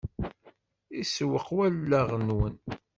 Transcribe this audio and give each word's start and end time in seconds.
Isewweq 1.01 1.47
wallaɣ-nwen. 1.57 2.55